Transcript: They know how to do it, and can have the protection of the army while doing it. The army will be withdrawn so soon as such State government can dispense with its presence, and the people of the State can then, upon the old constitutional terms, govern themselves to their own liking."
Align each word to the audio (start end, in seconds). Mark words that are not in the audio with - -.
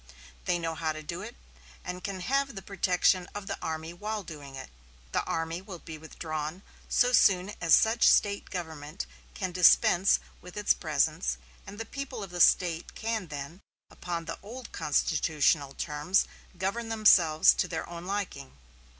They 0.45 0.57
know 0.57 0.73
how 0.73 0.93
to 0.93 1.03
do 1.03 1.21
it, 1.21 1.35
and 1.85 2.03
can 2.03 2.21
have 2.21 2.55
the 2.55 2.63
protection 2.63 3.29
of 3.35 3.45
the 3.45 3.61
army 3.61 3.93
while 3.93 4.23
doing 4.23 4.55
it. 4.55 4.71
The 5.11 5.23
army 5.25 5.61
will 5.61 5.77
be 5.77 5.95
withdrawn 5.99 6.63
so 6.89 7.11
soon 7.13 7.53
as 7.61 7.75
such 7.75 8.09
State 8.09 8.49
government 8.49 9.05
can 9.35 9.51
dispense 9.51 10.19
with 10.41 10.57
its 10.57 10.73
presence, 10.73 11.37
and 11.67 11.79
the 11.79 11.85
people 11.85 12.23
of 12.23 12.31
the 12.31 12.41
State 12.41 12.95
can 12.95 13.27
then, 13.27 13.61
upon 13.91 14.25
the 14.25 14.39
old 14.41 14.71
constitutional 14.71 15.75
terms, 15.75 16.25
govern 16.57 16.89
themselves 16.89 17.53
to 17.53 17.67
their 17.67 17.87
own 17.87 18.05
liking." 18.05 18.57